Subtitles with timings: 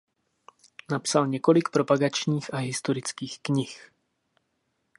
[0.91, 3.91] Napsal několik propagačních a historických knih.